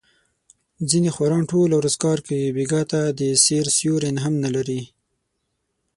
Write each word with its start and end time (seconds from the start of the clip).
ځنې 0.89 1.09
خواران 1.15 1.43
ټوله 1.51 1.75
ورځ 1.77 1.95
کار 2.03 2.19
کوي، 2.27 2.53
بېګاه 2.55 2.85
ته 2.91 3.01
د 3.19 3.21
سیر 3.45 3.65
سیوری 3.77 4.11
هم 4.23 4.33
نه 4.43 4.49
لري. 4.55 4.81